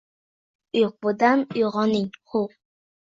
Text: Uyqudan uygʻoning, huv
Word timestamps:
Uyqudan 0.79 1.45
uygʻoning, 1.59 2.11
huv 2.33 2.49